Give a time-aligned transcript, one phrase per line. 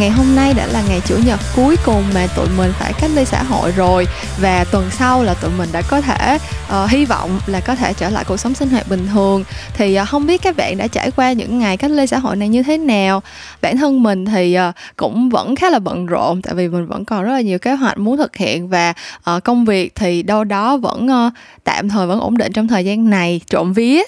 [0.00, 3.10] Ngày hôm nay đã là ngày chủ nhật cuối cùng mà tụi mình phải cách
[3.14, 4.06] ly xã hội rồi.
[4.40, 7.92] Và tuần sau là tụi mình đã có thể uh, hy vọng là có thể
[7.92, 9.44] trở lại cuộc sống sinh hoạt bình thường.
[9.74, 12.36] Thì uh, không biết các bạn đã trải qua những ngày cách ly xã hội
[12.36, 13.22] này như thế nào?
[13.62, 17.04] Bản thân mình thì uh, cũng vẫn khá là bận rộn Tại vì mình vẫn
[17.04, 18.94] còn rất là nhiều kế hoạch muốn thực hiện Và
[19.36, 21.32] uh, công việc thì đâu đó vẫn uh,
[21.64, 24.00] tạm thời vẫn ổn định trong thời gian này trộm vía.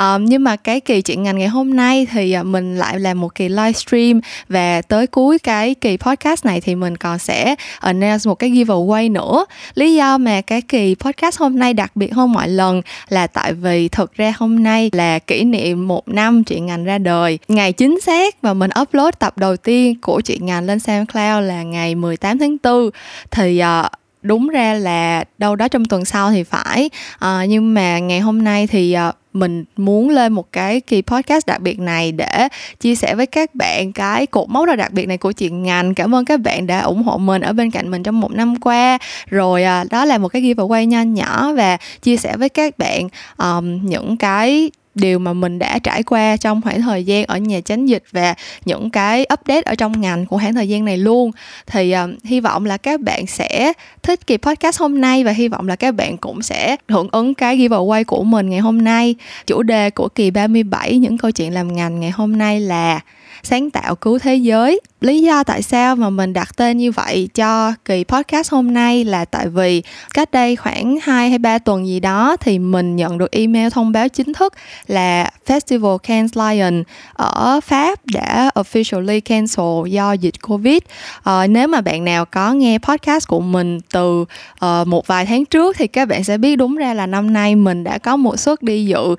[0.00, 3.20] Uh, Nhưng mà cái kỳ chuyện ngành ngày hôm nay thì uh, mình lại làm
[3.20, 8.28] một kỳ livestream Và tới cuối cái kỳ podcast này thì mình còn sẽ announce
[8.28, 9.46] một cái giveaway nữa.
[9.74, 13.52] Lý do mà cái kỳ podcast hôm nay đặc biệt hơn mọi lần là tại
[13.52, 17.38] vì thực ra hôm nay là kỷ niệm một năm chuyện ngành ra đời.
[17.48, 21.62] Ngày chính xác và mình upload tập đầu tiên của chuyện ngành lên SoundCloud là
[21.62, 22.90] ngày 18 tháng 4
[23.30, 23.86] thì uh,
[24.22, 26.90] đúng ra là đâu đó trong tuần sau thì phải.
[27.18, 31.46] À, nhưng mà ngày hôm nay thì uh, mình muốn lên một cái kỳ podcast
[31.46, 32.48] đặc biệt này để
[32.80, 35.94] chia sẻ với các bạn cái cột mốc rất đặc biệt này của chuyện ngành.
[35.94, 38.60] Cảm ơn các bạn đã ủng hộ mình ở bên cạnh mình trong một năm
[38.60, 38.98] qua.
[39.26, 43.08] Rồi à, đó là một cái giveaway nho nhỏ và chia sẻ với các bạn
[43.36, 47.60] um, những cái điều mà mình đã trải qua trong khoảng thời gian ở nhà
[47.60, 51.30] tránh dịch và những cái update ở trong ngành của khoảng thời gian này luôn.
[51.66, 55.48] Thì uh, hy vọng là các bạn sẽ thích kỳ podcast hôm nay và hy
[55.48, 59.14] vọng là các bạn cũng sẽ hưởng ứng cái giveaway của mình ngày hôm nay.
[59.46, 63.00] Chủ đề của kỳ 37 những câu chuyện làm ngành ngày hôm nay là
[63.42, 67.28] sáng tạo cứu thế giới lý do tại sao mà mình đặt tên như vậy
[67.34, 69.82] cho kỳ podcast hôm nay là tại vì
[70.14, 73.92] cách đây khoảng 2 hay 3 tuần gì đó thì mình nhận được email thông
[73.92, 74.54] báo chính thức
[74.86, 76.82] là Festival Cannes Lion
[77.12, 80.78] ở Pháp đã officially cancel do dịch Covid.
[81.22, 84.24] À, nếu mà bạn nào có nghe podcast của mình từ
[84.64, 87.56] uh, một vài tháng trước thì các bạn sẽ biết đúng ra là năm nay
[87.56, 89.16] mình đã có một suất đi dự uh,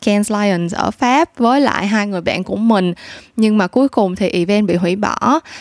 [0.00, 2.94] Cannes Lions ở Pháp với lại hai người bạn của mình
[3.36, 5.11] nhưng mà cuối cùng thì event bị hủy bỏ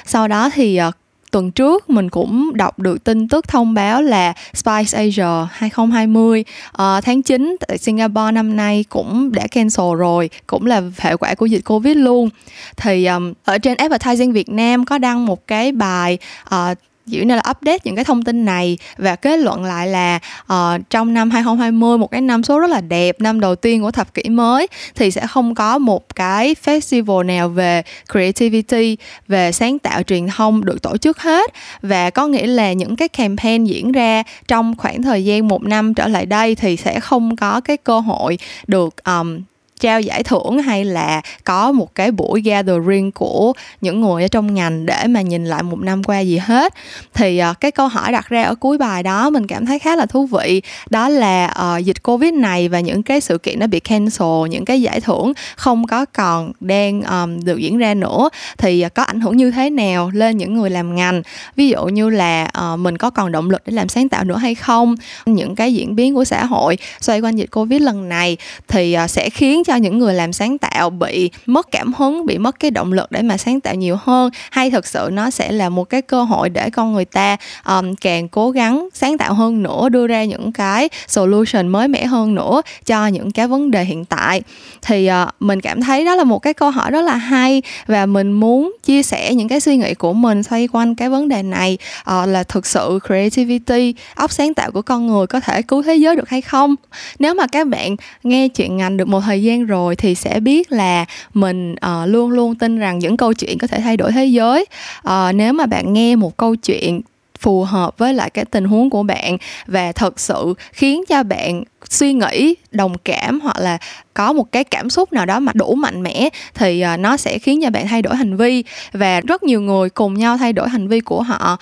[0.06, 0.94] sau đó thì uh,
[1.32, 6.46] tuần trước mình cũng đọc được tin tức thông báo là Spice Asia 2020 uh,
[6.72, 11.36] ờ, tháng 9 tại Singapore năm nay cũng đã cancel rồi cũng là hệ quả
[11.36, 12.30] của dịch Covid luôn.
[12.78, 16.18] Thì um, ở trên Advertising Việt Nam có đăng một cái bài
[16.56, 16.78] uh,
[17.12, 20.20] kiểu như là update những cái thông tin này và kết luận lại là
[20.54, 23.92] uh, trong năm 2020 một cái năm số rất là đẹp năm đầu tiên của
[23.92, 29.80] thập kỷ mới thì sẽ không có một cái festival nào về creativity về sáng
[29.80, 31.52] tạo truyền thông được tổ chức hết.
[31.82, 35.94] Và có nghĩa là những cái campaign diễn ra trong khoảng thời gian một năm
[35.94, 39.42] trở lại đây thì sẽ không có cái cơ hội được um,
[39.82, 44.54] trao giải thưởng hay là có một cái buổi gathering của những người ở trong
[44.54, 46.74] ngành để mà nhìn lại một năm qua gì hết?
[47.14, 49.96] Thì uh, cái câu hỏi đặt ra ở cuối bài đó mình cảm thấy khá
[49.96, 50.62] là thú vị.
[50.90, 54.66] Đó là uh, dịch covid này và những cái sự kiện nó bị cancel những
[54.66, 59.04] cái giải thưởng không có còn đang um, được diễn ra nữa thì uh, có
[59.04, 61.22] ảnh hưởng như thế nào lên những người làm ngành?
[61.56, 64.38] Ví dụ như là uh, mình có còn động lực để làm sáng tạo nữa
[64.38, 64.96] hay không?
[65.26, 68.38] Những cái diễn biến của xã hội xoay quanh dịch covid lần này
[68.68, 72.26] thì uh, sẽ khiến cho cho những người làm sáng tạo bị mất cảm hứng
[72.26, 74.32] bị mất cái động lực để mà sáng tạo nhiều hơn?
[74.52, 77.96] Hay thực sự nó sẽ là một cái cơ hội để con người ta um,
[77.96, 82.36] càng cố gắng sáng tạo hơn nữa đưa ra những cái solution mới mẻ hơn
[82.36, 84.42] nữa cho những cái vấn đề hiện tại?
[84.82, 88.06] Thì uh, mình cảm thấy đó là một cái câu hỏi rất là hay và
[88.06, 91.44] mình muốn chia sẻ những cái suy nghĩ của mình xoay quanh cái vấn đề
[91.44, 91.78] này.
[92.02, 95.96] Uh, là thực sự creativity óc sáng tạo của con người có thể cứu thế
[95.96, 96.76] giới được hay không?
[97.20, 100.40] Nếu mà các bạn nghe chuyện ngành được một thời gian gian rồi thì sẽ
[100.40, 104.12] biết là mình uh, luôn luôn tin rằng những câu chuyện có thể thay đổi
[104.12, 104.66] thế giới.
[105.08, 107.02] Uh, nếu mà bạn nghe một câu chuyện
[107.40, 111.64] phù hợp với lại cái tình huống của bạn và thật sự khiến cho bạn
[111.90, 113.78] suy nghĩ đồng cảm hoặc là
[114.14, 117.40] có một cái cảm xúc nào đó mà đủ mạnh mẽ thì ờ, nó sẽ
[117.40, 118.64] khiến cho bạn thay đổi hành vi.
[118.94, 121.58] Và rất nhiều người cùng nhau thay đổi hành vi của họ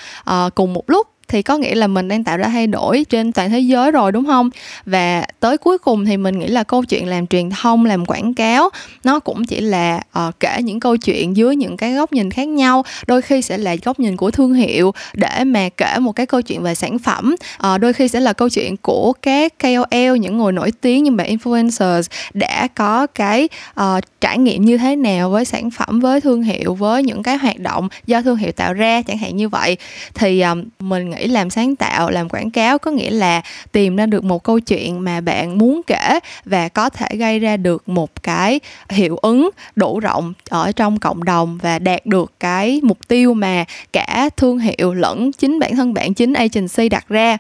[0.56, 3.50] cùng một lúc thì có nghĩa là mình đang tạo ra thay đổi trên toàn
[3.50, 4.50] thế giới rồi đúng không?
[4.86, 8.34] Và tới cuối cùng thì mình nghĩ là câu chuyện làm truyền thông làm quảng
[8.34, 8.70] cáo
[9.04, 12.48] nó cũng chỉ là uh, kể những câu chuyện dưới những cái góc nhìn khác
[12.48, 16.26] nhau đôi khi sẽ là góc nhìn của thương hiệu để mà kể một cái
[16.26, 17.36] câu chuyện về sản phẩm.
[17.74, 21.12] Uh, đôi khi sẽ là câu chuyện của các KOL những người nổi tiếng như
[21.12, 22.04] bạn influencers
[22.34, 23.50] đã có cái
[23.80, 27.38] uh, trải nghiệm như thế nào với sản phẩm với thương hiệu với những cái
[27.38, 29.78] hoạt động do thương hiệu tạo ra chẳng hạn như vậy.
[30.14, 33.96] Thì um, mình nghĩ nghĩ làm sáng tạo làm quảng cáo có nghĩa là tìm
[33.96, 37.90] ra được một câu chuyện mà bạn muốn kể và có thể gây ra được
[37.90, 43.08] một cái hiệu ứng đủ rộng ở trong cộng đồng và đạt được cái mục
[43.08, 47.38] tiêu mà cả thương hiệu lẫn chính bản thân bạn chính agency đặt ra.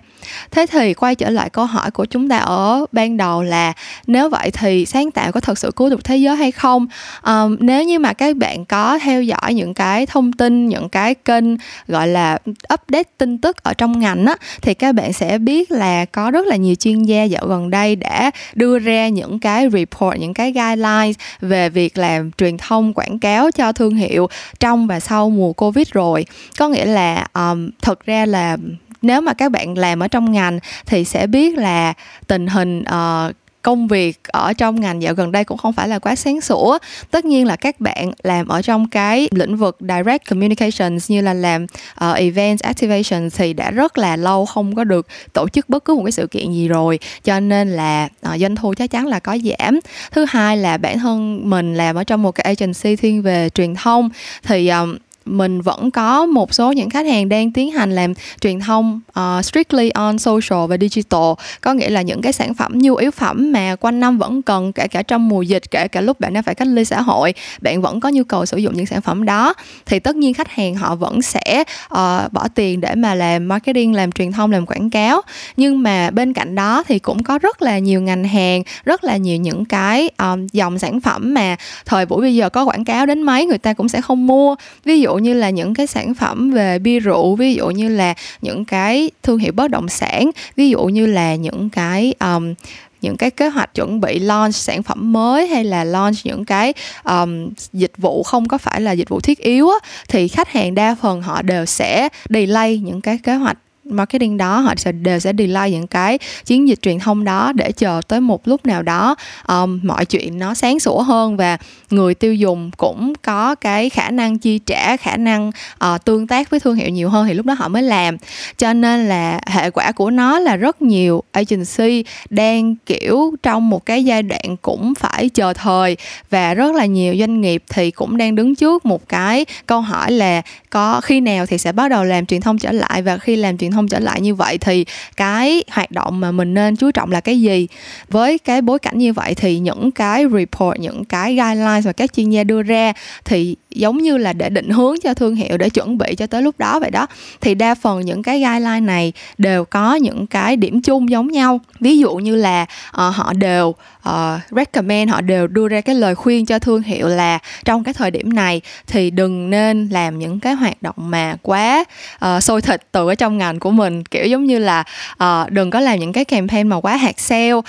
[0.51, 3.73] Thế thì quay trở lại câu hỏi của chúng ta ở ban đầu là
[4.07, 6.87] nếu vậy thì sáng tạo có thật sự cứu được thế giới hay không?
[7.25, 11.15] Um, nếu như mà các bạn có theo dõi những cái thông tin những cái
[11.15, 11.43] kênh
[11.87, 12.37] gọi là
[12.73, 16.48] update tin tức ở trong ngành á thì các bạn sẽ biết là có rất
[16.48, 20.51] là nhiều chuyên gia dạo gần đây đã đưa ra những cái report những cái
[20.51, 24.27] guidelines về việc làm truyền thông quảng cáo cho thương hiệu
[24.60, 26.25] trong và sau mùa covid rồi.
[26.57, 28.57] Có nghĩa là um, thực ra là
[29.01, 31.94] nếu mà các bạn làm ở trong ngành thì sẽ biết là
[32.27, 36.00] tình hình uh, công việc ở trong ngành dạo gần đây cũng không phải là
[36.00, 36.77] quá sáng sủa.
[37.11, 41.33] Tất nhiên là các bạn làm ở trong cái lĩnh vực direct communications như là
[41.33, 45.85] làm uh, events activation thì đã rất là lâu không có được tổ chức bất
[45.85, 47.00] cứ một cái sự kiện gì rồi.
[47.23, 49.79] Cho nên là uh, doanh thu chắc chắn là có giảm.
[50.12, 53.75] Thứ hai là bản thân mình làm ở trong một cái agency thiên về truyền
[53.75, 54.09] thông
[54.44, 54.97] thì um,
[55.37, 59.45] mình vẫn có một số những khách hàng đang tiến hành làm truyền thông uh,
[59.45, 61.33] strictly on social và digital.
[61.61, 64.73] Có nghĩa là những cái sản phẩm nhu yếu phẩm mà quanh năm vẫn cần
[64.73, 67.33] kể cả trong mùa dịch kể cả lúc bạn đang phải cách ly xã hội
[67.61, 69.53] bạn vẫn có nhu cầu sử dụng những sản phẩm đó
[69.85, 73.93] thì tất nhiên khách hàng họ vẫn sẽ uh, bỏ tiền để mà làm marketing
[73.93, 75.21] làm truyền thông làm quảng cáo.
[75.57, 79.17] Nhưng mà bên cạnh đó thì cũng có rất là nhiều ngành hàng rất là
[79.17, 81.55] nhiều những cái um, dòng sản phẩm mà
[81.85, 84.55] thời buổi bây giờ có quảng cáo đến mấy người ta cũng sẽ không mua.
[84.85, 88.13] Ví dụ như là những cái sản phẩm về bia rượu ví dụ như là
[88.42, 92.54] những cái thương hiệu bất động sản ví dụ như là những cái um,
[93.01, 96.74] những cái kế hoạch chuẩn bị launch sản phẩm mới hay là launch những cái
[97.04, 99.75] um, dịch vụ không có phải là dịch vụ thiết yếu á,
[100.07, 103.57] thì khách hàng đa phần họ đều sẽ delay những cái kế hoạch
[103.89, 107.71] marketing đó họ sẽ đều sẽ delay những cái chiến dịch truyền thông đó để
[107.71, 109.15] chờ tới một lúc nào đó.
[109.47, 111.57] Um, mọi chuyện nó sáng sủa hơn và
[111.89, 115.51] người tiêu dùng cũng có cái khả năng chi trả khả năng
[115.86, 118.18] uh, tương tác với thương hiệu nhiều hơn thì lúc đó họ mới làm.
[118.57, 123.86] Cho nên là hệ quả của nó là rất nhiều agency đang kiểu trong một
[123.86, 125.97] cái giai đoạn cũng phải chờ thời
[126.30, 130.12] và rất là nhiều doanh nghiệp thì cũng đang đứng trước một cái câu hỏi
[130.12, 133.36] là có khi nào thì sẽ bắt đầu làm truyền thông trở lại và khi
[133.36, 134.85] làm truyền thông không trở lại như vậy thì
[135.17, 137.67] cái hoạt động mà mình nên chú trọng là cái gì?
[138.09, 142.13] Với cái bối cảnh như vậy thì những cái report, những cái guidelines mà các
[142.13, 142.93] chuyên gia đưa ra
[143.25, 146.42] thì giống như là để định hướng cho thương hiệu để chuẩn bị cho tới
[146.42, 147.07] lúc đó vậy đó.
[147.42, 151.60] Thì đa phần những cái guideline này đều có những cái điểm chung giống nhau.
[151.80, 153.75] Ví dụ như là uh, họ đều
[154.10, 157.94] uh, recommend họ đều đưa ra cái lời khuyên cho thương hiệu là trong cái
[157.94, 161.83] thời điểm này thì đừng nên làm những cái hoạt động mà quá
[162.25, 164.04] uh, sôi thịt từ ở trong ngành của mình.
[164.06, 164.83] Kiểu giống như là
[165.24, 167.63] uh, đừng có làm những cái campaign mà quá hạt sale uh,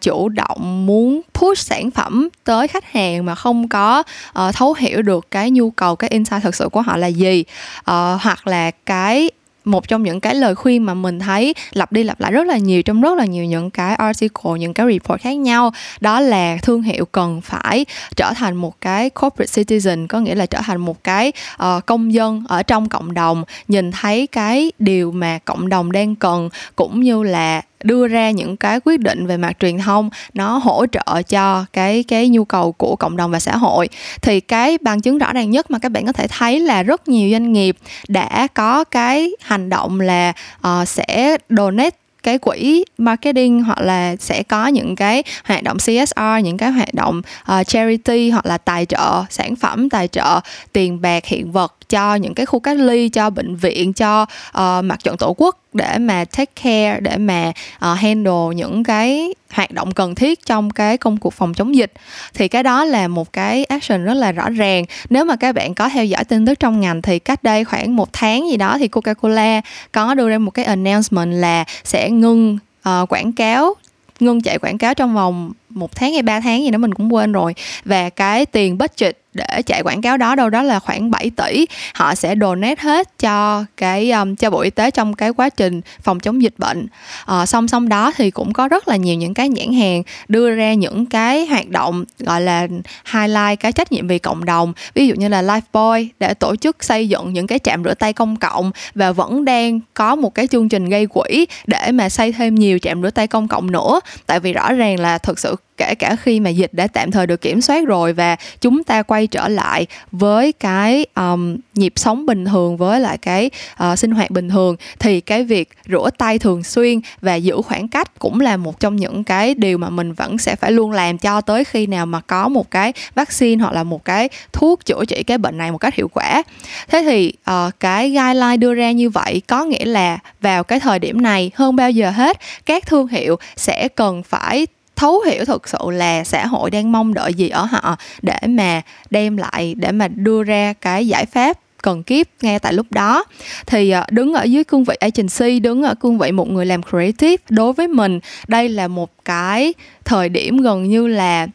[0.00, 4.02] chủ động muốn push sản phẩm tới khách hàng mà không có
[4.48, 7.06] uh, thấu hiểu được cái cái nhu cầu cái insight thực sự của họ là
[7.06, 7.44] gì?
[7.80, 9.30] Uh, hoặc là cái
[9.64, 12.56] một trong những cái lời khuyên mà mình thấy lặp đi lặp lại rất là
[12.56, 16.56] nhiều trong rất là nhiều những cái article những cái report khác nhau đó là
[16.62, 17.86] thương hiệu cần phải
[18.16, 22.12] trở thành một cái corporate citizen có nghĩa là trở thành một cái uh, công
[22.12, 27.00] dân ở trong cộng đồng nhìn thấy cái điều mà cộng đồng đang cần cũng
[27.00, 31.22] như là đưa ra những cái quyết định về mặt truyền thông nó hỗ trợ
[31.28, 33.88] cho cái cái nhu cầu của cộng đồng và xã hội.
[34.22, 37.08] Thì cái bằng chứng rõ ràng nhất mà các bạn có thể thấy là rất
[37.08, 37.76] nhiều doanh nghiệp
[38.08, 40.32] đã có cái hành động là
[40.66, 46.44] uh, sẽ donate cái quỹ marketing hoặc là sẽ có những cái hoạt động CSR
[46.44, 47.22] những cái hoạt động
[47.52, 50.40] uh, charity hoặc là tài trợ sản phẩm tài trợ
[50.72, 54.84] tiền bạc hiện vật cho những cái khu cách ly cho bệnh viện cho uh,
[54.84, 59.70] mặt trận tổ quốc để mà take care để mà uh, handle những cái hoạt
[59.70, 61.92] động cần thiết trong cái công cuộc phòng chống dịch.
[62.34, 64.84] Thì cái đó là một cái action rất là rõ ràng.
[65.10, 67.96] Nếu mà các bạn có theo dõi tin tức trong ngành thì cách đây khoảng
[67.96, 69.60] một tháng gì đó thì Coca-Cola
[69.92, 73.74] có đưa ra một cái announcement là sẽ ngưng uh, ờ, quảng cáo
[74.20, 77.14] ngưng chạy quảng cáo trong vòng một tháng hay ba tháng gì đó mình cũng
[77.14, 77.54] quên rồi.
[77.84, 81.66] Và cái tiền budget để chạy quảng cáo đó đâu đó là khoảng 7 tỷ.
[81.94, 85.80] Họ sẽ donate hết cho cái um, cho bộ y tế trong cái quá trình
[86.02, 86.86] phòng chống dịch bệnh.
[87.26, 90.50] À, song song đó thì cũng có rất là nhiều những cái nhãn hàng đưa
[90.50, 92.66] ra những cái hoạt động gọi là
[93.12, 94.72] highlight cái trách nhiệm vì cộng đồng.
[94.94, 98.12] Ví dụ như là Lifebuoy để tổ chức xây dựng những cái trạm rửa tay
[98.12, 102.32] công cộng và vẫn đang có một cái chương trình gây quỹ để mà xây
[102.32, 104.00] thêm nhiều trạm rửa tay công cộng nữa.
[104.26, 107.26] Tại vì rõ ràng là thực sự kể cả khi mà dịch đã tạm thời
[107.26, 112.26] được kiểm soát rồi và chúng ta quay trở lại với cái um, nhịp sống
[112.26, 113.50] bình thường với lại cái
[113.84, 117.88] uh, sinh hoạt bình thường thì cái việc rửa tay thường xuyên và giữ khoảng
[117.88, 121.18] cách cũng là một trong những cái điều mà mình vẫn sẽ phải luôn làm
[121.18, 125.04] cho tới khi nào mà có một cái vaccine hoặc là một cái thuốc chữa
[125.04, 126.42] trị cái bệnh này một cách hiệu quả.
[126.88, 130.98] Thế thì uh, cái guideline đưa ra như vậy có nghĩa là vào cái thời
[130.98, 134.66] điểm này hơn bao giờ hết các thương hiệu sẽ cần phải
[135.02, 138.82] thấu hiểu thực sự là xã hội đang mong đợi gì ở họ để mà
[139.10, 143.24] đem lại để mà đưa ra cái giải pháp cần kiếp ngay tại lúc đó.
[143.66, 146.82] Thì ờ, đứng ở dưới cương vị agency đứng ở cương vị một người làm
[146.82, 151.46] creative đối với mình đây là một cái thời điểm gần như là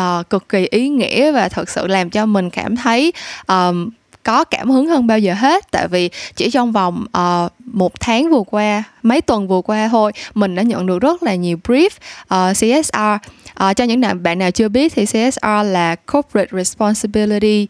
[0.00, 3.12] uh, cực kỳ ý nghĩa và thực sự làm cho mình cảm thấy
[3.46, 3.90] um,
[4.24, 5.70] có cảm hứng hơn bao giờ hết.
[5.70, 10.12] Tại vì chỉ trong vòng uh, một tháng vừa qua mấy tuần vừa qua thôi
[10.34, 11.90] mình đã nhận được rất là nhiều brief
[12.28, 13.20] ờ, uh, CSR uh,
[13.54, 17.66] ờ, cho những bạn nào chưa biết thì CSR là corporate responsibility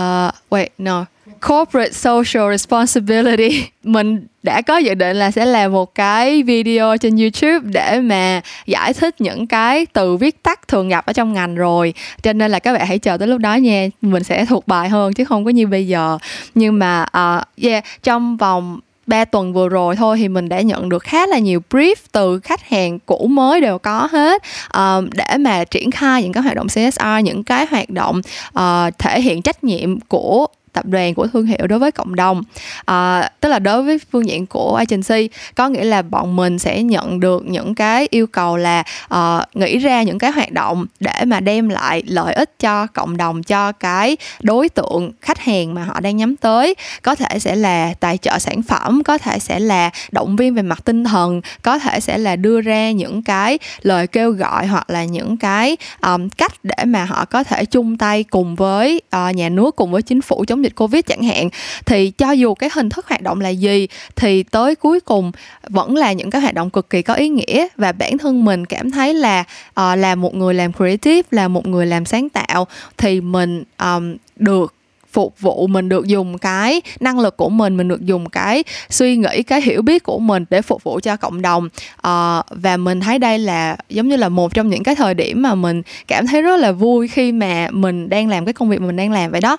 [0.00, 1.04] uh, wait no
[1.48, 3.66] corporate social responsibility.
[3.82, 8.40] Mình đã có dự định là sẽ làm một cái video trên YouTube để mà
[8.66, 11.94] giải thích những cái từ viết tắt thường gặp ở trong ngành rồi.
[12.22, 14.88] Cho nên là các bạn hãy chờ tới lúc đó nha mình sẽ thuộc bài
[14.88, 16.18] hơn chứ không có như bây giờ.
[16.54, 20.88] Nhưng mà uh, yeah trong vòng 3 tuần vừa rồi thôi thì mình đã nhận
[20.88, 24.42] được khá là nhiều brief từ khách hàng cũ mới đều có hết
[24.74, 28.20] um, để mà triển khai những cái hoạt động CSR những cái hoạt động
[28.58, 32.42] uh, thể hiện trách nhiệm của tập đoàn của thương hiệu đối với cộng đồng.
[32.84, 36.82] À, tức là đối với phương diện của agency có nghĩa là bọn mình sẽ
[36.82, 41.24] nhận được những cái yêu cầu là uh, nghĩ ra những cái hoạt động để
[41.26, 45.84] mà đem lại lợi ích cho cộng đồng cho cái đối tượng khách hàng mà
[45.84, 46.74] họ đang nhắm tới.
[47.02, 50.62] Có thể sẽ là tài trợ sản phẩm có thể sẽ là động viên về
[50.62, 54.90] mặt tinh thần có thể sẽ là đưa ra những cái lời kêu gọi hoặc
[54.90, 59.34] là những cái um, cách để mà họ có thể chung tay cùng với uh,
[59.34, 61.48] nhà nước cùng với chính phủ chống dịch covid chẳng hạn
[61.86, 65.32] thì cho dù cái hình thức hoạt động là gì thì tới cuối cùng
[65.68, 67.66] vẫn là những cái hoạt động cực kỳ có ý nghĩa.
[67.76, 71.66] Và bản thân mình cảm thấy là uh, là một người làm creative là một
[71.66, 72.66] người làm sáng tạo
[72.96, 74.74] thì mình um, được
[75.14, 79.16] phục vụ mình được dùng cái năng lực của mình mình được dùng cái suy
[79.16, 81.68] nghĩ cái hiểu biết của mình để phục vụ cho cộng đồng.
[82.02, 85.42] À, và mình thấy đây là giống như là một trong những cái thời điểm
[85.42, 88.80] mà mình cảm thấy rất là vui khi mà mình đang làm cái công việc
[88.80, 89.56] mà mình đang làm vậy đó.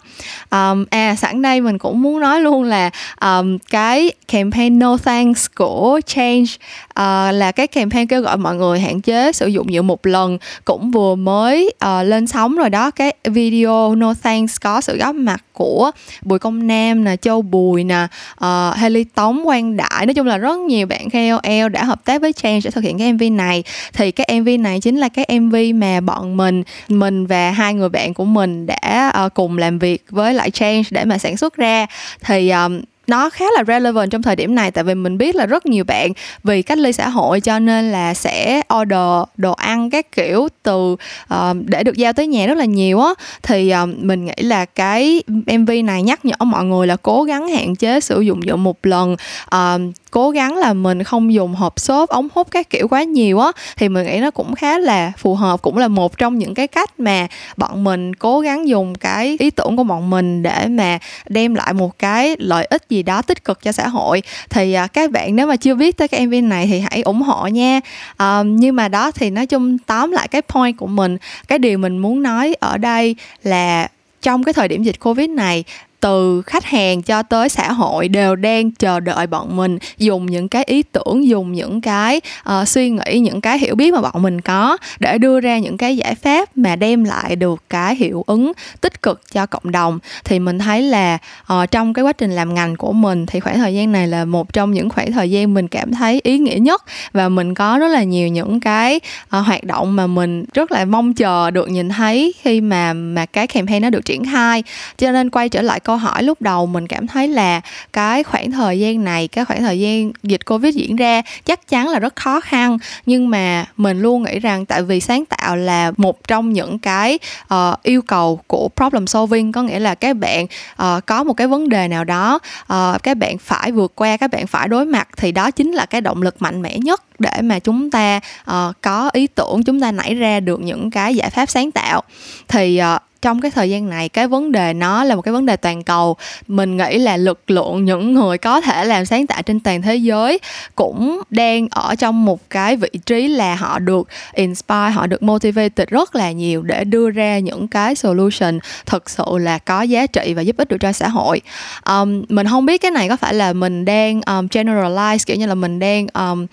[0.52, 2.90] Um, à sẵn đây mình cũng muốn nói luôn là
[3.22, 6.52] um, cái campaign no thanks của change
[7.00, 10.38] uh, là cái campaign kêu gọi mọi người hạn chế sử dụng nhựa một lần
[10.66, 12.92] cũng vừa mới uh, lên sóng rồi đó.
[12.92, 17.84] Cái video no thanks có sự góp mặt của bùi công nam nè châu bùi
[17.84, 20.06] nè uh, haley tống quang đại.
[20.06, 22.98] Nói chung là rất nhiều bạn KOL đã hợp tác với change để thực hiện
[23.00, 23.64] cái mv này.
[23.94, 27.90] Thì cái mv này chính là cái mv mà bọn mình mình và hai người
[27.90, 31.56] bạn của mình đã uh, cùng làm việc với lại change để mà sản xuất
[31.56, 31.86] ra.
[32.22, 35.46] Thì um, nó khá là relevant trong thời điểm này tại vì mình biết là
[35.46, 36.12] rất nhiều bạn
[36.44, 40.94] vì cách ly xã hội cho nên là sẽ order đồ ăn các kiểu từ
[40.94, 43.14] uh, để được giao tới nhà rất là nhiều á.
[43.44, 47.48] Thì uh, mình nghĩ là cái mv này nhắc nhở mọi người là cố gắng
[47.48, 49.16] hạn chế sử dụng nhựa một lần.
[49.56, 49.82] Uh,
[50.12, 53.52] cố gắng là mình không dùng hộp xốp ống hút các kiểu quá nhiều á.
[53.78, 56.68] Thì mình nghĩ nó cũng khá là phù hợp cũng là một trong những cái
[56.68, 61.00] cách mà bọn mình cố gắng dùng cái ý tưởng của bọn mình để mà
[61.30, 64.22] đem lại một cái lợi ích gì đó tích cực cho xã hội.
[64.50, 67.22] Thì uh, các bạn nếu mà chưa biết tới cái mv này thì hãy ủng
[67.22, 67.80] hộ nha.
[68.24, 71.78] Uh, nhưng mà đó thì nói chung tóm lại cái point của mình cái điều
[71.78, 73.88] mình muốn nói ở đây là
[74.22, 75.64] trong cái thời điểm dịch covid này
[76.06, 80.50] từ khách hàng cho tới xã hội đều đang chờ đợi bọn mình dùng những
[80.50, 84.22] cái ý tưởng dùng những cái uh, suy nghĩ những cái hiểu biết mà bọn
[84.22, 88.24] mình có để đưa ra những cái giải pháp mà đem lại được cái hiệu
[88.28, 90.00] ứng tích cực cho cộng đồng.
[90.24, 91.18] Thì mình thấy là
[91.54, 94.26] uh, trong cái quá trình làm ngành của mình thì khoảng thời gian này là
[94.26, 96.84] một trong những khoảng thời gian mình cảm thấy ý nghĩa nhất
[97.14, 99.00] và mình có rất là nhiều những cái
[99.38, 103.26] uh, hoạt động mà mình rất là mong chờ được nhìn thấy khi mà mà
[103.26, 104.64] cái campaign nó được triển khai.
[104.98, 107.62] Cho nên quay trở lại câu câu hỏi lúc đầu mình cảm thấy là
[107.94, 111.90] cái khoảng thời gian này, cái khoảng thời gian dịch covid diễn ra chắc chắn
[111.90, 112.78] là rất khó khăn.
[113.06, 117.20] Nhưng mà mình luôn nghĩ rằng tại vì sáng tạo là một trong những cái
[117.54, 119.52] uh, yêu cầu của problem solving.
[119.52, 120.46] Có nghĩa là các bạn
[120.82, 122.40] uh, có một cái vấn đề nào đó
[122.74, 125.86] uh, các bạn phải vượt qua các bạn phải đối mặt thì đó chính là
[125.86, 128.20] cái động lực mạnh mẽ nhất để mà chúng ta
[128.52, 132.04] uh, có ý tưởng chúng ta nảy ra được những cái giải pháp sáng tạo.
[132.48, 135.46] Thì uh, trong cái thời gian này cái vấn đề nó là một cái vấn
[135.46, 136.16] đề toàn cầu.
[136.48, 139.96] Mình nghĩ là lực lượng những người có thể làm sáng tạo trên toàn thế
[139.96, 140.40] giới
[140.75, 145.89] cũng đang ở trong một cái vị trí là họ được inspire họ được motivated
[145.89, 150.34] rất là nhiều để đưa ra những cái solution thực sự là có giá trị
[150.34, 151.42] và giúp ích được cho xã hội.
[151.89, 155.46] Um, mình không biết cái này có phải là mình đang um, generalize kiểu như
[155.46, 156.46] là mình đang um,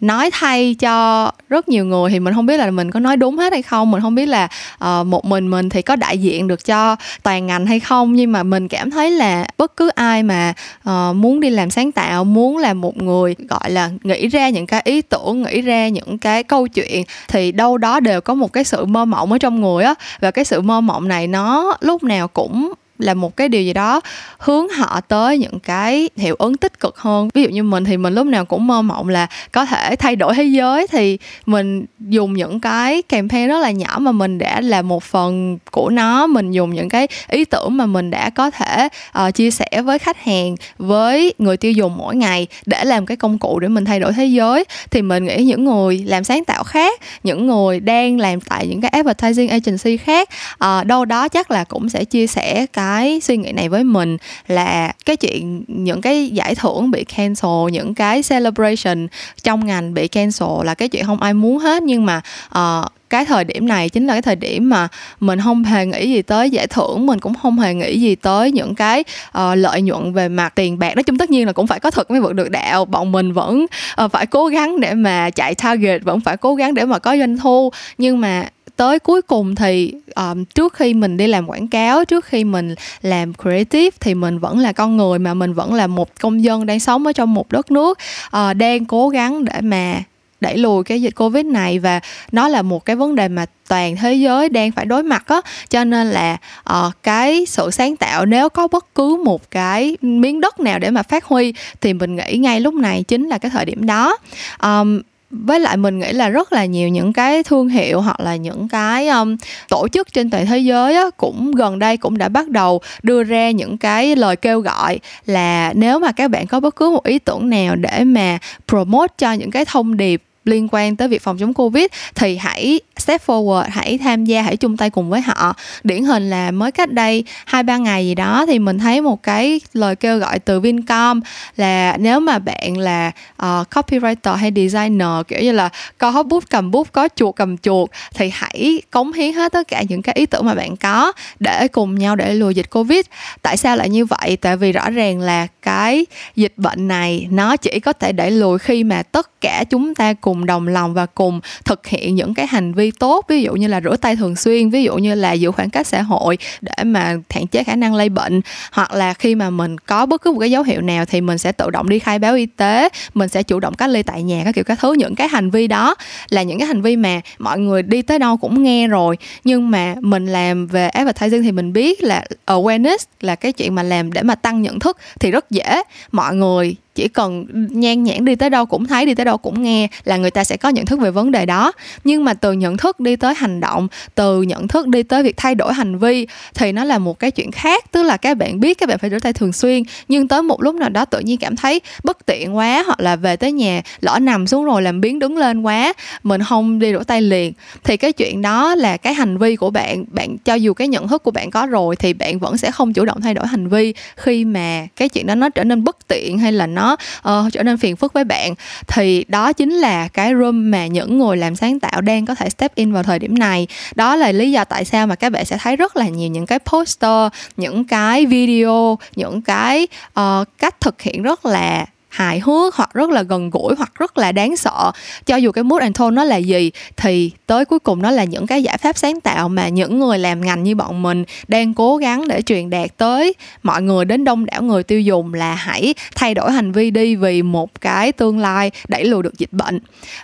[0.00, 3.38] nói thay cho rất nhiều người thì mình không biết là mình có nói đúng
[3.38, 3.90] hết hay không.
[3.90, 4.48] Mình không biết là
[4.84, 8.12] uh, một mình mình thì có đại diện được cho toàn ngành hay không.
[8.12, 10.54] Nhưng mà mình cảm thấy là bất cứ ai mà
[10.88, 14.66] uh, muốn đi làm sáng tạo muốn là một người gọi là nghĩ ra những
[14.66, 18.52] cái ý tưởng nghĩ ra những cái câu chuyện thì đâu đó đều có một
[18.52, 19.94] cái sự mơ mộng ở trong người á.
[20.20, 23.72] Và cái sự mơ mộng này nó lúc nào cũng là một cái điều gì
[23.72, 24.00] đó
[24.38, 27.28] hướng họ tới những cái hiệu ứng tích cực hơn.
[27.34, 30.16] Ví dụ như mình thì mình lúc nào cũng mơ mộng là có thể thay
[30.16, 34.60] đổi thế giới thì mình dùng những cái campaign rất là nhỏ mà mình đã
[34.60, 36.26] là một phần của nó.
[36.26, 38.88] Mình dùng những cái ý tưởng mà mình đã có thể
[39.26, 43.16] uh, chia sẻ với khách hàng với người tiêu dùng mỗi ngày để làm cái
[43.16, 44.64] công cụ để mình thay đổi thế giới.
[44.90, 48.80] Thì mình nghĩ những người làm sáng tạo khác những người đang làm tại những
[48.80, 50.28] cái advertising agency khác
[50.64, 53.84] uh, đâu đó chắc là cũng sẽ chia sẻ cái cái suy nghĩ này với
[53.84, 54.16] mình
[54.48, 59.06] là cái chuyện những cái giải thưởng bị cancel những cái celebration
[59.42, 61.82] trong ngành bị cancel là cái chuyện không ai muốn hết.
[61.82, 62.20] Nhưng mà
[62.58, 64.88] uh, cái thời điểm này chính là cái thời điểm mà
[65.20, 68.52] mình không hề nghĩ gì tới giải thưởng mình cũng không hề nghĩ gì tới
[68.52, 70.94] những cái uh, lợi nhuận về mặt tiền bạc.
[70.94, 72.84] Nói chung tất nhiên là cũng phải có thực mới vượt được đạo.
[72.84, 73.66] Bọn mình vẫn
[74.04, 77.16] uh, phải cố gắng để mà chạy target vẫn phải cố gắng để mà có
[77.16, 77.70] doanh thu.
[77.98, 78.44] Nhưng mà
[78.80, 78.98] tới.
[78.98, 83.34] Cuối cùng thì um, trước khi mình đi làm quảng cáo trước khi mình làm
[83.34, 86.80] creative thì mình vẫn là con người mà mình vẫn là một công dân đang
[86.80, 90.02] sống ở trong một đất nước uh, đang cố gắng để mà
[90.40, 91.78] đẩy lùi cái dịch covid này.
[91.78, 92.00] Và
[92.32, 95.40] nó là một cái vấn đề mà toàn thế giới đang phải đối mặt á.
[95.68, 96.36] Cho nên là
[96.70, 100.90] uh, cái sự sáng tạo nếu có bất cứ một cái miếng đất nào để
[100.90, 104.16] mà phát huy thì mình nghĩ ngay lúc này chính là cái thời điểm đó.
[104.62, 108.36] Um, với lại mình nghĩ là rất là nhiều những cái thương hiệu hoặc là
[108.36, 109.36] những cái um,
[109.68, 113.22] tổ chức trên toàn thế giới á, cũng gần đây cũng đã bắt đầu đưa
[113.22, 117.04] ra những cái lời kêu gọi là nếu mà các bạn có bất cứ một
[117.04, 121.22] ý tưởng nào để mà promote cho những cái thông điệp liên quan tới việc
[121.22, 125.20] phòng chống covid thì hãy step forward hãy tham gia hãy chung tay cùng với
[125.20, 125.54] họ.
[125.84, 129.22] Điển hình là mới cách đây hai ba ngày gì đó thì mình thấy một
[129.22, 131.20] cái lời kêu gọi từ Vincom
[131.56, 133.10] là nếu mà bạn là
[133.42, 135.68] uh, copywriter hay designer kiểu như là
[135.98, 139.82] có bút cầm bút có chuột cầm chuột thì hãy cống hiến hết tất cả
[139.88, 143.00] những cái ý tưởng mà bạn có để cùng nhau để lùi dịch covid.
[143.42, 144.36] Tại sao lại như vậy?
[144.40, 148.58] Tại vì rõ ràng là cái dịch bệnh này nó chỉ có thể đẩy lùi
[148.58, 152.34] khi mà tất cả chúng ta cùng cùng đồng lòng và cùng thực hiện những
[152.34, 155.14] cái hành vi tốt, ví dụ như là rửa tay thường xuyên, ví dụ như
[155.14, 158.40] là giữ khoảng cách xã hội để mà hạn chế khả năng lây bệnh,
[158.72, 161.38] hoặc là khi mà mình có bất cứ một cái dấu hiệu nào thì mình
[161.38, 164.22] sẽ tự động đi khai báo y tế, mình sẽ chủ động cách ly tại
[164.22, 164.94] nhà, các kiểu các thứ.
[164.98, 165.94] Những cái hành vi đó
[166.28, 169.70] là những cái hành vi mà mọi người đi tới đâu cũng nghe rồi, nhưng
[169.70, 174.12] mà mình làm về advertising thì mình biết là awareness là cái chuyện mà làm
[174.12, 175.82] để mà tăng nhận thức thì rất dễ.
[176.12, 179.62] Mọi người chỉ cần nhan nhãn đi tới đâu cũng thấy, đi tới đâu cũng
[179.62, 181.72] nghe là người ta sẽ có nhận thức về vấn đề đó.
[182.04, 185.36] Nhưng mà từ nhận thức đi tới hành động, từ nhận thức đi tới việc
[185.36, 187.84] thay đổi hành vi thì nó là một cái chuyện khác.
[187.92, 189.82] Tức là các bạn biết, các bạn phải rửa tay thường xuyên.
[190.08, 193.16] Nhưng tới một lúc nào đó tự nhiên cảm thấy bất tiện quá, hoặc là
[193.16, 196.92] về tới nhà lỡ nằm xuống rồi làm biến đứng lên quá, mình không đi
[196.92, 197.52] rửa tay liền.
[197.84, 200.04] Thì cái chuyện đó là cái hành vi của bạn.
[200.08, 202.92] Bạn, cho dù cái nhận thức của bạn có rồi thì bạn vẫn sẽ không
[202.92, 206.08] chủ động thay đổi hành vi khi mà cái chuyện đó nó trở nên bất
[206.08, 208.54] tiện hay là nó uh, trở nên phiền phức với bạn.
[208.86, 212.50] Thì đó chính là cái room mà những người làm sáng tạo đang có thể
[212.50, 213.66] step in vào thời điểm này.
[213.94, 216.46] Đó là lý do tại sao mà các bạn sẽ thấy rất là nhiều những
[216.46, 219.86] cái poster những cái video những cái
[220.20, 224.18] uh, cách thực hiện rất là hài hước hoặc rất là gần gũi hoặc rất
[224.18, 224.92] là đáng sợ.
[225.26, 228.24] Cho dù cái mood and tone nó là gì, thì tới cuối cùng nó là
[228.24, 231.74] những cái giải pháp sáng tạo mà những người làm ngành như bọn mình đang
[231.74, 233.34] cố gắng để truyền đạt tới.
[233.62, 237.16] Mọi người đến đông đảo người tiêu dùng là hãy thay đổi hành vi đi
[237.16, 239.78] vì một cái tương lai đẩy lùi được dịch bệnh.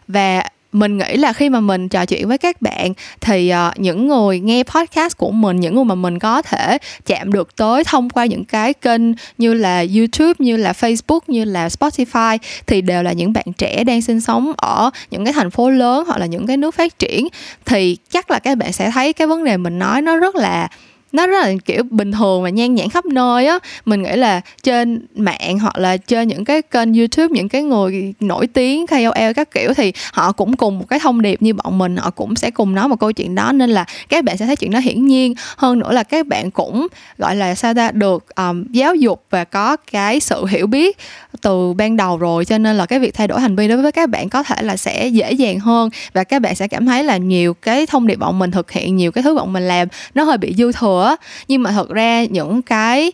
[0.09, 0.43] Và
[0.77, 4.41] mình nghĩ là khi mà mình trò chuyện với các bạn thì uh, những người
[4.41, 8.27] nghe podcast của mình những người mà mình có thể chạm được tới thông qua
[8.27, 9.01] những cái kênh
[9.39, 13.85] như là YouTube như là Facebook như là Spotify thì đều là những bạn trẻ
[13.85, 16.99] đang sinh sống ở những cái thành phố lớn hoặc là những cái nước phát
[16.99, 17.29] triển
[17.65, 20.69] thì chắc là các bạn sẽ thấy cái vấn đề mình nói nó rất là
[21.17, 23.59] nó rất là kiểu bình thường và nhan nhản khắp nơi á.
[23.85, 28.15] Mình nghĩ là trên mạng hoặc là trên những cái kênh youtube những cái người
[28.21, 31.79] nổi tiếng KOL các kiểu thì họ cũng cùng một cái thông điệp như bọn
[31.79, 33.53] mình họ cũng sẽ cùng nói một câu chuyện đó.
[33.53, 35.35] Nên là các bạn sẽ thấy chuyện đó hiển nhiên.
[35.57, 36.87] Hơn nữa là các bạn cũng
[37.19, 40.99] gọi là sao ta được um, giáo dục và có cái sự hiểu biết
[41.43, 42.45] từ ban đầu rồi.
[42.45, 44.63] Cho nên là cái việc thay đổi hành vi đối với các bạn có thể
[44.63, 48.07] là sẽ dễ dàng hơn và các bạn sẽ cảm thấy là nhiều cái thông
[48.07, 50.73] điệp bọn mình thực hiện nhiều cái thứ bọn mình làm nó hơi bị dư
[50.73, 51.06] thừa
[51.49, 53.13] nhưng mà thật ra những cái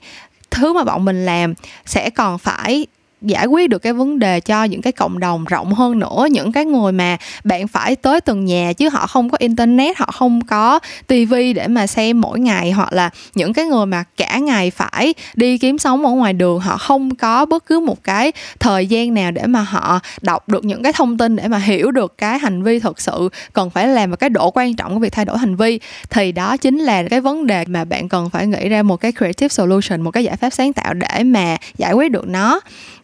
[0.51, 1.55] thứ mà bọn mình làm
[1.87, 2.87] sẽ còn phải
[3.23, 6.53] giải quyết được cái vấn đề cho những cái cộng đồng rộng hơn nữa, những
[6.53, 10.41] cái người mà bạn phải tới từng nhà chứ họ không có internet, họ không
[10.45, 14.71] có tivi để mà xem mỗi ngày, hoặc là những cái người mà cả ngày
[14.71, 18.87] phải đi kiếm sống ở ngoài đường, họ không có bất cứ một cái thời
[18.87, 22.19] gian nào để mà họ đọc được những cái thông tin để mà hiểu được
[22.19, 25.13] cái hành vi thực sự cần phải làm và cái độ quan trọng của việc
[25.13, 25.81] thay đổi hành vi.
[26.11, 29.13] Thì đó chính là cái vấn đề mà bạn cần phải nghĩ ra một cái
[29.13, 32.61] creative solution, một cái giải pháp sáng tạo để mà giải quyết được nó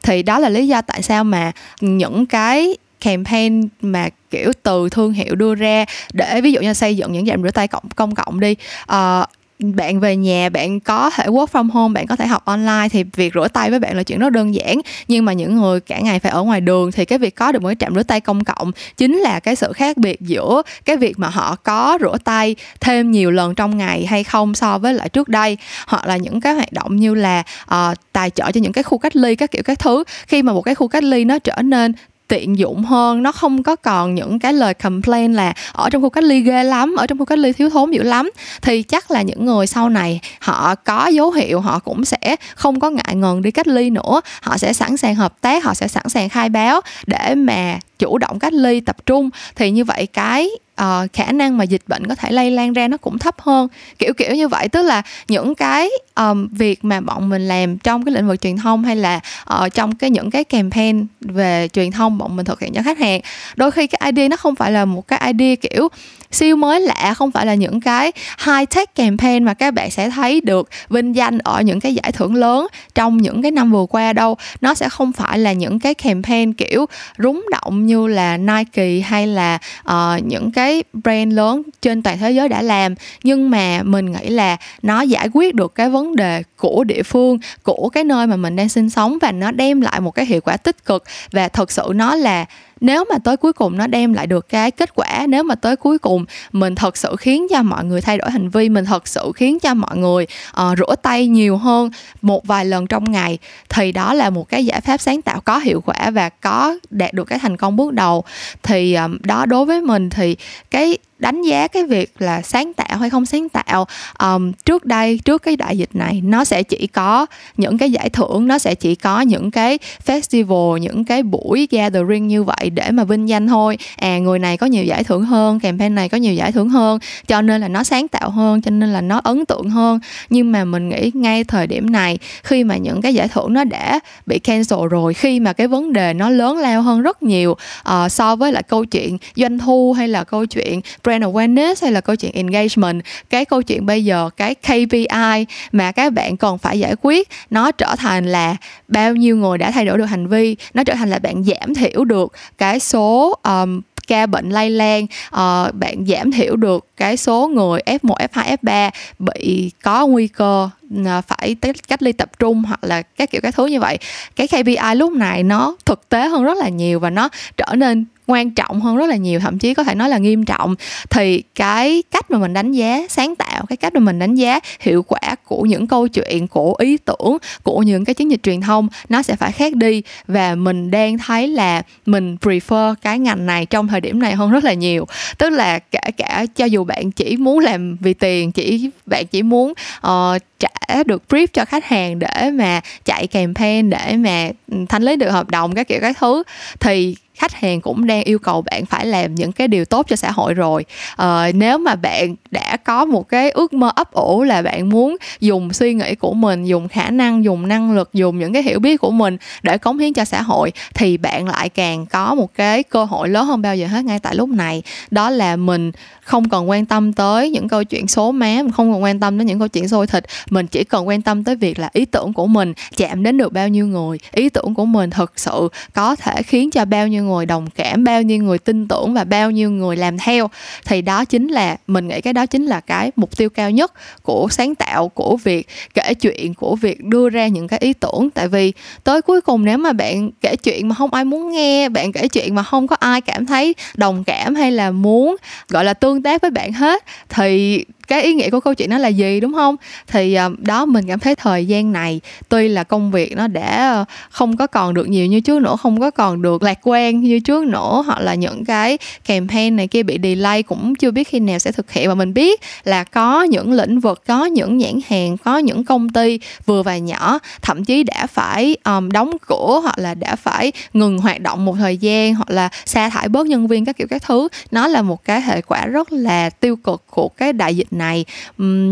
[0.09, 5.13] thì đó là lý do tại sao mà những cái campaign mà kiểu từ thương
[5.13, 8.15] hiệu đưa ra để ví dụ như xây dựng những trạm rửa tay cộng công
[8.15, 8.57] cộng đi
[8.93, 12.89] uh, bạn về nhà bạn có thể work from home bạn có thể học online
[12.91, 14.81] thì việc rửa tay với bạn là chuyện rất đơn giản.
[15.09, 17.63] Nhưng mà những người cả ngày phải ở ngoài đường thì cái việc có được
[17.63, 20.97] một cái trạm rửa tay công cộng chính là cái sự khác biệt giữa cái
[20.97, 24.95] việc mà họ có rửa tay thêm nhiều lần trong ngày hay không so với
[24.95, 27.43] lại trước đây hoặc là những cái hoạt động như là
[27.75, 30.05] uh, tài trợ cho những cái khu cách ly các kiểu các thứ.
[30.27, 31.93] Khi mà một cái khu cách ly nó trở nên
[32.29, 33.23] tiện dụng hơn.
[33.23, 36.65] Nó không có còn những cái lời complain là ở trong khu cách ly ghê
[36.65, 38.31] lắm, ở trong khu cách ly thiếu thốn dữ lắm.
[38.63, 42.81] Thì chắc là những người sau này, họ có dấu hiệu họ cũng sẽ không
[42.81, 44.21] có ngại ngần đi cách ly nữa.
[44.43, 48.19] Họ sẽ sẵn sàng hợp tác, họ sẽ sẵn sàng khai báo để mà chủ
[48.19, 50.49] động cách ly tập trung thì như vậy cái
[50.83, 53.69] uh, khả năng mà dịch bệnh có thể lây lan ra nó cũng thấp hơn.
[53.99, 58.05] Kiểu kiểu như vậy tức là những cái um, việc mà bọn mình làm trong
[58.05, 59.21] cái lĩnh vực truyền thông hay là
[59.55, 62.99] uh, trong cái những cái campaign về truyền thông bọn mình thực hiện cho khách
[62.99, 63.21] hàng
[63.57, 65.89] đôi khi cái idea nó không phải là một cái idea kiểu
[66.31, 68.13] siêu mới lạ không phải là những cái
[68.47, 72.13] high tech campaign mà các bạn sẽ thấy được vinh danh ở những cái giải
[72.13, 74.37] thưởng lớn trong những cái năm vừa qua đâu.
[74.61, 76.87] Nó sẽ không phải là những cái campaign kiểu
[77.19, 79.59] rúng động như là Nike hay là
[79.91, 82.95] uh, những cái brand lớn trên toàn thế giới đã làm.
[83.23, 87.39] Nhưng mà mình nghĩ là nó giải quyết được cái vấn đề của địa phương
[87.63, 90.41] của cái nơi mà mình đang sinh sống và nó đem lại một cái hiệu
[90.41, 91.05] quả tích cực.
[91.33, 92.45] Và thật sự nó là
[92.81, 95.77] nếu mà tới cuối cùng nó đem lại được cái kết quả nếu mà tới
[95.77, 99.09] cuối cùng mình thật sự khiến cho mọi người thay đổi hành vi mình thật
[99.09, 100.27] sự khiến cho mọi người
[100.61, 101.91] uh, rửa tay nhiều hơn
[102.23, 103.39] một vài lần trong ngày
[103.69, 107.13] thì đó là một cái giải pháp sáng tạo có hiệu quả và có đạt
[107.13, 108.25] được cái thành công bước đầu.
[108.63, 110.37] Thì um, đó đối với mình thì
[110.71, 113.87] cái đánh giá cái việc là sáng tạo hay không sáng tạo
[114.19, 117.27] um, trước đây trước cái đại dịch này nó sẽ chỉ có
[117.57, 122.29] những cái giải thưởng nó sẽ chỉ có những cái festival những cái buổi gathering
[122.29, 123.79] như vậy để mà vinh danh thôi.
[123.97, 126.99] À người này có nhiều giải thưởng hơn campaign này có nhiều giải thưởng hơn
[127.27, 130.01] cho nên là nó sáng tạo hơn cho nên là nó ấn tượng hơn.
[130.31, 133.65] Nhưng mà mình nghĩ ngay thời điểm này khi mà những cái giải thưởng nó
[133.65, 137.51] đã bị cancel rồi khi mà cái vấn đề nó lớn lao hơn rất nhiều
[137.51, 141.93] uh, so với lại câu chuyện doanh thu hay là câu chuyện brand awareness hay
[141.93, 143.03] là câu chuyện engagement?
[143.31, 147.71] Cái câu chuyện bây giờ cái KPI mà các bạn còn phải giải quyết nó
[147.71, 148.57] trở thành là
[148.89, 151.75] bao nhiêu người đã thay đổi được hành vi nó trở thành là bạn giảm
[151.75, 157.17] thiểu được cái số um, ca bệnh lây lan uh, bạn giảm thiểu được cái
[157.17, 160.71] số người F1, F2, F3 bị có nguy cơ
[161.05, 161.57] Ờ, phải
[161.89, 163.99] cách ly tập trung hoặc là các kiểu các thứ như vậy.
[164.37, 168.05] Cái KPI lúc này nó thực tế hơn rất là nhiều và nó trở nên
[168.27, 170.75] quan trọng hơn rất là nhiều thậm chí có thể nói là nghiêm trọng.
[171.11, 174.61] Thì cái cách mà mình đánh giá sáng tạo cái cách mà mình đánh giá
[174.81, 178.61] hiệu quả của những câu chuyện của ý tưởng của những cái chiến dịch truyền
[178.61, 180.03] thông nó sẽ phải khác đi.
[180.27, 184.51] Và mình đang thấy là mình prefer cái ngành này trong thời điểm này hơn
[184.51, 185.07] rất là nhiều.
[185.39, 189.43] Tức là kể cả cho dù bạn chỉ muốn làm vì tiền chỉ bạn chỉ
[189.43, 189.73] muốn
[190.07, 195.03] uh, trả được brief cho khách hàng để mà chạy campaign để mà ừ, thanh
[195.03, 196.43] lý được hợp đồng các kiểu các thứ.
[196.81, 200.17] Thì khách hàng cũng đang yêu cầu bạn phải làm những cái điều tốt cho
[200.17, 200.85] xã hội rồi.
[201.17, 205.17] Ờ, nếu mà bạn đã có một cái ước mơ ấp ủ là bạn muốn
[205.41, 208.79] dùng suy nghĩ của mình dùng khả năng dùng năng lực dùng những cái hiểu
[208.79, 212.55] biết của mình để cống hiến cho xã hội thì bạn lại càng có một
[212.55, 214.83] cái cơ hội lớn hơn bao giờ hết ngay tại lúc này.
[215.11, 215.93] Đó là mình
[216.29, 219.39] không cần quan tâm tới những câu chuyện số má, mình không cần quan tâm
[219.39, 220.25] đến những câu chuyện xôi thịt.
[220.51, 223.53] Mình chỉ cần quan tâm tới việc là ý tưởng của mình chạm đến được
[223.53, 224.19] bao nhiêu người.
[224.33, 228.05] Ý tưởng của mình thực sự có thể khiến cho bao nhiêu người đồng cảm,
[228.05, 230.51] bao nhiêu người tin tưởng và bao nhiêu người làm theo.
[230.85, 233.93] Thì đó chính là, mình nghĩ cái đó chính là cái mục tiêu cao nhất
[234.23, 238.29] của sáng tạo, của việc kể chuyện, của việc đưa ra những cái ý tưởng.
[238.35, 238.73] Tại vì
[239.05, 242.29] tới cuối cùng nếu mà bạn kể chuyện mà không ai muốn nghe, bạn kể
[242.29, 245.37] chuyện mà không có ai cảm thấy đồng cảm hay là muốn,
[245.69, 248.99] gọi là tương tác với bạn hết thì cái ý nghĩa của câu chuyện nó
[248.99, 249.77] là gì đúng không?
[250.07, 253.91] Thì ờ, đó mình cảm thấy thời gian này tuy là công việc nó đã
[253.91, 257.21] ờ, không có còn được nhiều như trước nữa không có còn được lạc quan
[257.21, 261.29] như trước nữa hoặc là những cái campaign này kia bị delay cũng chưa biết
[261.29, 262.09] khi nào sẽ thực hiện.
[262.09, 266.09] Và mình biết là có những lĩnh vực có những nhãn hàng có những công
[266.09, 270.73] ty vừa và nhỏ thậm chí đã phải um, đóng cửa hoặc là đã phải
[270.93, 274.07] ngừng hoạt động một thời gian hoặc là sa thải bớt nhân viên các kiểu
[274.11, 274.49] các thứ.
[274.71, 278.25] Nó là một cái hệ quả rất là tiêu cực của cái đại dịch này.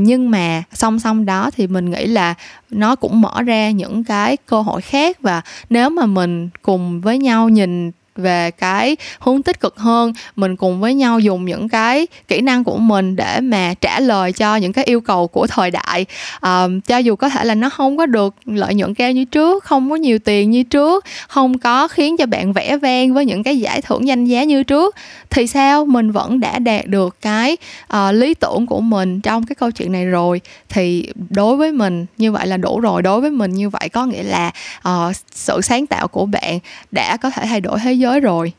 [0.07, 2.35] Nhưng mà song song đó thì mình nghĩ là
[2.71, 7.19] nó cũng mở ra những cái cơ hội khác và nếu mà mình cùng với
[7.19, 10.13] nhau nhìn về cái hướng tích cực hơn.
[10.37, 14.33] Mình cùng với nhau dùng những cái kỹ năng của mình để mà trả lời
[14.33, 16.07] cho những cái yêu cầu của thời đại.
[16.41, 19.65] À, cho dù có thể là nó không có được lợi nhuận cao như trước
[19.65, 23.43] không có nhiều tiền như trước không có khiến cho bạn vẽ vang với những
[23.43, 24.95] cái giải thưởng danh giá như trước
[25.31, 25.85] thì sao?
[25.87, 27.57] Mình vẫn đã đạt được cái
[27.93, 30.41] uh, lý tưởng của mình trong cái câu chuyện này rồi.
[30.69, 33.03] Thì đối với mình như vậy là đủ rồi.
[33.03, 34.51] Đối với mình như vậy có nghĩa là
[34.89, 36.59] uh, sự sáng tạo của bạn
[36.91, 38.53] đã có thể thay đổi thế giới giới rồi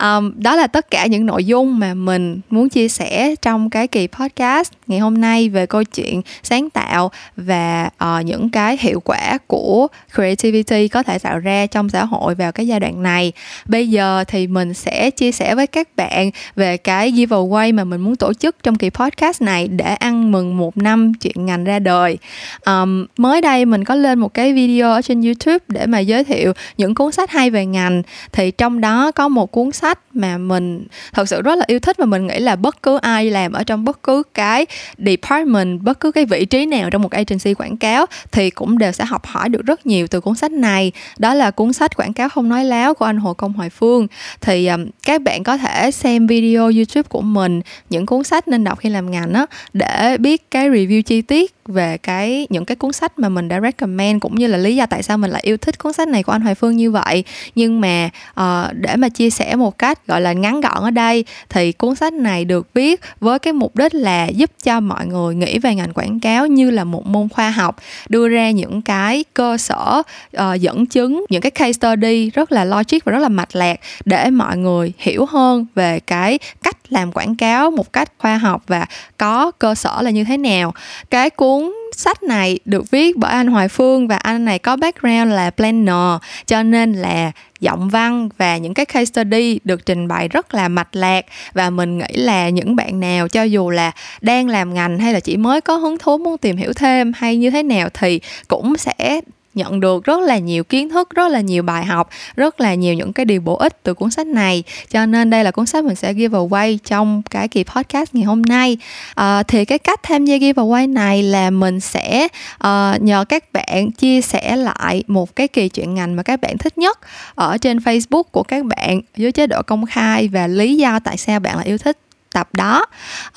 [0.00, 3.88] um, đó là tất cả những nội dung mà mình muốn chia sẻ trong cái
[3.88, 9.00] kỳ podcast ngày hôm nay về câu chuyện sáng tạo và uh, những cái hiệu
[9.00, 13.32] quả của creativity có thể tạo ra trong xã hội vào cái giai đoạn này.
[13.66, 18.00] Bây giờ thì mình sẽ chia sẻ với các bạn về cái giveaway mà mình
[18.00, 21.78] muốn tổ chức trong kỳ podcast này để ăn mừng một năm chuyện ngành ra
[21.78, 22.18] đời.
[22.66, 26.24] Um, mới đây mình có lên một cái video ở trên youtube để mà giới
[26.24, 28.02] thiệu những cuốn sách hay về ngành.
[28.32, 31.80] Thì trong đó có một cuốn cuốn sách mà mình thật sự rất là yêu
[31.80, 34.66] thích và mình nghĩ là bất cứ ai làm ở trong bất cứ cái
[34.98, 38.92] department bất cứ cái vị trí nào trong một agency quảng cáo thì cũng đều
[38.92, 40.92] sẽ học hỏi được rất nhiều từ cuốn sách này.
[41.18, 44.06] Đó là cuốn sách quảng cáo không nói láo của anh Hồ Công Hoài Phương.
[44.40, 48.64] Thì um, các bạn có thể xem video YouTube của mình những cuốn sách nên
[48.64, 52.76] đọc khi làm ngành á để biết cái review chi tiết về cái những cái
[52.76, 55.40] cuốn sách mà mình đã recommend cũng như là lý do tại sao mình lại
[55.44, 57.24] yêu thích cuốn sách này của anh Hoài Phương như vậy.
[57.54, 61.24] Nhưng mà uh, để mà chia sẻ một cách gọi là ngắn gọn ở đây
[61.48, 65.34] thì cuốn sách này được viết với cái mục đích là giúp cho mọi người
[65.34, 67.76] nghĩ về ngành quảng cáo như là một môn khoa học
[68.08, 70.02] đưa ra những cái cơ sở
[70.36, 73.80] uh, dẫn chứng những cái case study rất là logic và rất là mạch lạc
[74.04, 78.62] để mọi người hiểu hơn về cái cách làm quảng cáo một cách khoa học
[78.66, 78.86] và
[79.18, 80.74] có cơ sở là như thế nào.
[81.10, 85.32] Cái cuốn sách này được viết bởi anh Hoài Phương và anh này có background
[85.32, 86.20] là planner.
[86.46, 90.68] Cho nên là giọng văn và những cái case study được trình bày rất là
[90.68, 91.26] mạch lạc.
[91.52, 95.20] Và mình nghĩ là những bạn nào cho dù là đang làm ngành hay là
[95.20, 98.76] chỉ mới có hứng thú muốn tìm hiểu thêm hay như thế nào thì cũng
[98.76, 99.20] sẽ
[99.54, 102.94] nhận được rất là nhiều kiến thức rất là nhiều bài học rất là nhiều
[102.94, 104.62] những cái điều bổ ích từ cuốn sách này.
[104.90, 108.14] Cho nên đây là cuốn sách mình sẽ ghi vào quay trong cái kỳ podcast
[108.14, 108.78] ngày hôm nay.
[109.14, 112.28] À, thì cái cách tham gia vào quay này là mình sẽ
[112.66, 116.58] uh, nhờ các bạn chia sẻ lại một cái kỳ chuyện ngành mà các bạn
[116.58, 116.98] thích nhất
[117.34, 121.16] ở trên facebook của các bạn dưới chế độ công khai và lý do tại
[121.16, 122.03] sao bạn lại yêu thích
[122.34, 122.86] tập đó.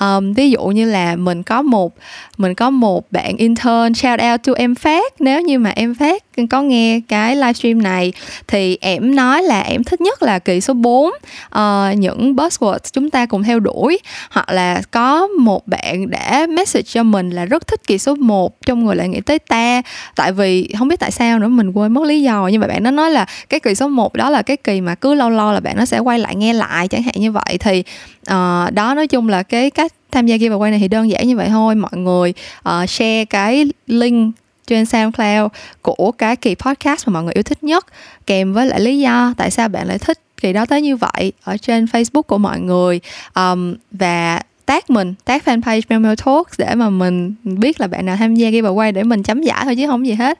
[0.00, 1.94] Um, ví dụ như là mình có một
[2.36, 5.20] mình có một bạn intern shout out to em phát.
[5.20, 8.12] Nếu như mà em phát có nghe cái livestream này
[8.48, 11.12] thì em nói là em thích nhất là kỳ số 4 uh,
[11.50, 13.98] ờ, những buzzwords chúng ta cùng theo đuổi.
[14.30, 18.66] Hoặc là có một bạn đã message cho mình là rất thích kỳ số 1
[18.66, 19.82] trong người lại nghĩ tới ta.
[20.16, 22.48] Tại vì không biết tại sao nữa mình quên mất lý do.
[22.52, 24.94] Nhưng mà bạn nó nói là cái kỳ số 1 đó là cái kỳ mà
[24.94, 27.58] cứ lâu lâu là bạn nó sẽ quay lại nghe lại chẳng hạn như vậy.
[27.60, 27.82] Thì
[28.30, 31.36] uh, đó nói chung là cái cách tham gia giveaway này thì đơn giản như
[31.36, 31.74] vậy thôi.
[31.74, 32.34] Mọi người
[32.68, 34.34] uh, share cái link
[34.66, 35.50] trên SoundCloud
[35.82, 37.86] của cái kỳ podcast mà mọi người yêu thích nhất
[38.26, 41.32] kèm với lại lý do tại sao bạn lại thích kỳ đó tới như vậy
[41.44, 43.00] ở trên Facebook của mọi người.
[43.34, 48.16] Um, và tag mình tag fanpage Memo Talks để mà mình biết là bạn nào
[48.16, 50.38] tham gia giveaway để mình chấm giải thôi chứ không gì hết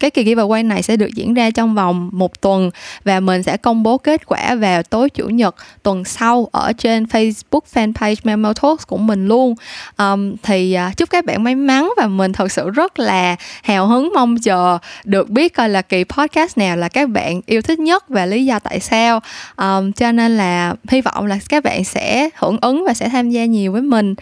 [0.00, 2.70] cái kỳ giveaway này sẽ được diễn ra trong vòng một tuần
[3.04, 7.04] và mình sẽ công bố kết quả vào tối chủ nhật tuần sau ở trên
[7.04, 9.54] Facebook fanpage Memo Talks của mình luôn.
[9.98, 13.86] Um, thì uh, chúc các bạn may mắn và mình thật sự rất là hào
[13.86, 17.78] hứng mong chờ được biết coi là kỳ podcast nào là các bạn yêu thích
[17.78, 19.20] nhất và lý do tại sao.
[19.56, 23.30] Um, cho nên là hy vọng là các bạn sẽ hưởng ứng và sẽ tham
[23.30, 24.14] gia nhiều với mình.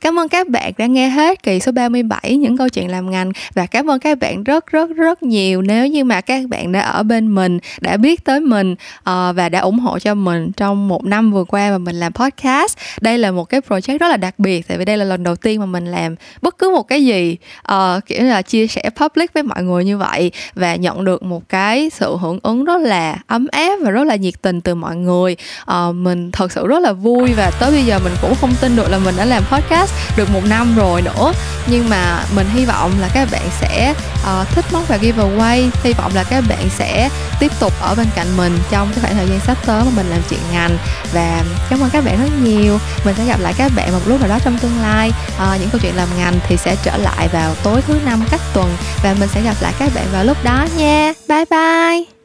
[0.00, 3.32] Cảm ơn các bạn đã nghe hết kỳ số 37 những câu chuyện làm ngành
[3.54, 6.72] và cảm ơn các bạn rất rất rất rất nhiều nếu như mà các bạn
[6.72, 9.06] đã ở bên mình đã biết tới mình uh,
[9.36, 12.78] và đã ủng hộ cho mình trong một năm vừa qua mà mình làm podcast.
[13.00, 15.36] Đây là một cái project rất là đặc biệt tại vì đây là lần đầu
[15.36, 17.36] tiên mà mình làm bất cứ một cái gì
[17.72, 21.48] uh, kiểu là chia sẻ public với mọi người như vậy và nhận được một
[21.48, 24.96] cái sự hưởng ứng rất là ấm áp và rất là nhiệt tình từ mọi
[24.96, 25.36] người.
[25.70, 28.76] Uh, mình thật sự rất là vui và tới bây giờ mình cũng không tin
[28.76, 31.32] được là mình đã làm podcast được một năm rồi nữa.
[31.70, 35.92] Nhưng mà mình hy vọng là các bạn sẽ uh, thích món và giveaway hy
[35.92, 37.08] vọng là các bạn sẽ
[37.40, 40.06] tiếp tục ở bên cạnh mình trong cái khoảng thời gian sắp tới mà mình
[40.10, 40.78] làm chuyện ngành.
[41.12, 42.78] Và cảm ơn các bạn rất nhiều.
[43.04, 45.12] Mình sẽ gặp lại các bạn một lúc nào đó trong tương lai.
[45.38, 48.40] À, những câu chuyện làm ngành thì sẽ trở lại vào tối thứ năm cách
[48.54, 48.76] tuần.
[49.02, 51.12] Và mình sẽ gặp lại các bạn vào lúc đó nha.
[51.28, 52.19] Bye bye.